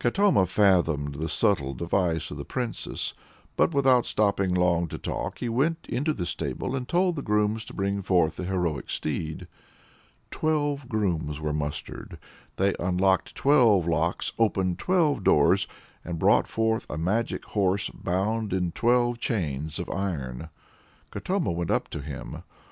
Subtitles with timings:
[0.00, 3.14] Katoma fathomed the subtle device of the Princess,
[3.56, 7.64] but, without stopping long to talk, he went into the stable and told the grooms
[7.66, 9.46] to bring forth the heroic steed.
[10.32, 12.18] Twelve grooms were mustered,
[12.56, 15.68] they unlocked twelve locks, opened twelve doors,
[16.04, 20.48] and brought forth a magic horse bound in twelve chains of iron.
[21.12, 22.42] Katoma went up to him.